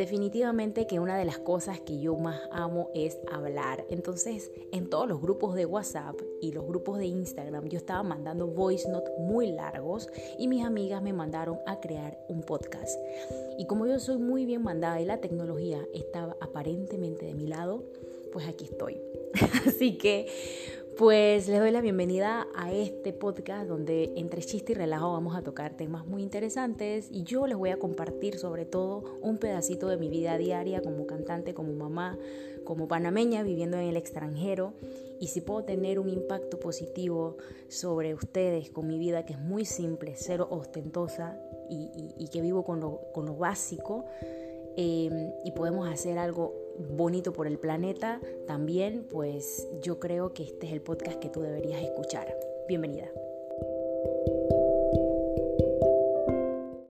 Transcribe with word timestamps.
definitivamente 0.00 0.86
que 0.86 0.98
una 0.98 1.18
de 1.18 1.26
las 1.26 1.38
cosas 1.38 1.78
que 1.78 2.00
yo 2.00 2.16
más 2.16 2.40
amo 2.52 2.88
es 2.94 3.18
hablar. 3.30 3.84
Entonces, 3.90 4.50
en 4.72 4.88
todos 4.88 5.06
los 5.06 5.20
grupos 5.20 5.54
de 5.54 5.66
WhatsApp 5.66 6.16
y 6.40 6.52
los 6.52 6.66
grupos 6.66 6.96
de 6.96 7.04
Instagram, 7.04 7.68
yo 7.68 7.76
estaba 7.76 8.02
mandando 8.02 8.46
voice 8.46 8.88
notes 8.88 9.12
muy 9.18 9.52
largos 9.52 10.08
y 10.38 10.48
mis 10.48 10.64
amigas 10.64 11.02
me 11.02 11.12
mandaron 11.12 11.58
a 11.66 11.80
crear 11.80 12.18
un 12.28 12.40
podcast. 12.40 12.98
Y 13.58 13.66
como 13.66 13.86
yo 13.86 14.00
soy 14.00 14.16
muy 14.16 14.46
bien 14.46 14.62
mandada 14.62 15.02
y 15.02 15.04
la 15.04 15.20
tecnología 15.20 15.86
estaba 15.92 16.34
aparentemente 16.40 17.26
de 17.26 17.34
mi 17.34 17.46
lado, 17.46 17.84
pues 18.32 18.48
aquí 18.48 18.64
estoy. 18.64 19.02
Así 19.66 19.98
que 19.98 20.28
pues 21.00 21.48
les 21.48 21.58
doy 21.58 21.70
la 21.70 21.80
bienvenida 21.80 22.46
a 22.54 22.74
este 22.74 23.14
podcast 23.14 23.66
donde 23.66 24.12
entre 24.16 24.42
chiste 24.42 24.72
y 24.72 24.74
relajo 24.74 25.14
vamos 25.14 25.34
a 25.34 25.40
tocar 25.40 25.74
temas 25.74 26.06
muy 26.06 26.22
interesantes 26.22 27.08
y 27.10 27.22
yo 27.22 27.46
les 27.46 27.56
voy 27.56 27.70
a 27.70 27.78
compartir 27.78 28.36
sobre 28.36 28.66
todo 28.66 29.04
un 29.22 29.38
pedacito 29.38 29.88
de 29.88 29.96
mi 29.96 30.10
vida 30.10 30.36
diaria 30.36 30.82
como 30.82 31.06
cantante, 31.06 31.54
como 31.54 31.72
mamá, 31.72 32.18
como 32.64 32.86
panameña 32.86 33.42
viviendo 33.42 33.78
en 33.78 33.88
el 33.88 33.96
extranjero 33.96 34.74
y 35.18 35.28
si 35.28 35.40
puedo 35.40 35.64
tener 35.64 35.98
un 35.98 36.10
impacto 36.10 36.60
positivo 36.60 37.38
sobre 37.68 38.12
ustedes 38.12 38.68
con 38.68 38.86
mi 38.86 38.98
vida 38.98 39.24
que 39.24 39.32
es 39.32 39.38
muy 39.38 39.64
simple, 39.64 40.12
cero 40.16 40.48
ostentosa 40.50 41.40
y, 41.70 42.28
que 42.30 42.42
vivo 42.42 42.62
con 42.62 42.78
lo, 42.78 43.00
con 43.14 43.24
lo 43.24 43.36
básico 43.36 44.04
eh, 44.76 45.32
y 45.46 45.52
podemos 45.52 45.88
hacer 45.88 46.18
algo 46.18 46.69
bonito 46.88 47.32
por 47.32 47.46
el 47.46 47.58
planeta, 47.58 48.20
también 48.46 49.06
pues 49.08 49.68
yo 49.82 49.98
creo 49.98 50.32
que 50.32 50.44
este 50.44 50.66
es 50.66 50.72
el 50.72 50.80
podcast 50.80 51.18
que 51.18 51.28
tú 51.28 51.40
deberías 51.40 51.82
escuchar. 51.82 52.34
Bienvenida. 52.68 53.10